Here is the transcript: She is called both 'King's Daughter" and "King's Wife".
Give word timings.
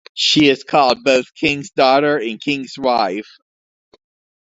She 0.15 0.49
is 0.49 0.63
called 0.63 1.03
both 1.03 1.31
'King's 1.35 1.69
Daughter" 1.69 2.17
and 2.17 2.41
"King's 2.41 2.75
Wife". 2.75 3.37